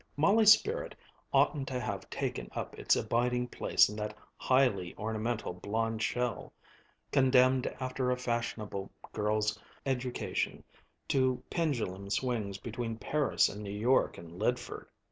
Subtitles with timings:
[0.17, 0.95] Molly's spirit
[1.31, 6.51] oughtn't to have taken up its abiding place in that highly ornamental blond shell,
[7.11, 10.63] condemned after a fashionable girl's education
[11.09, 14.87] to pendulum swings between Paris and New York and Lydford.